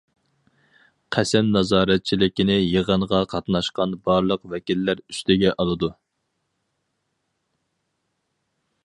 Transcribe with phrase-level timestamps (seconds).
[1.15, 5.93] قەسەم نازارەتچىلىكىنى يىغىنغا قاتناشقان بارلىق ۋەكىللەر ئۈستىگە ئالىدۇ.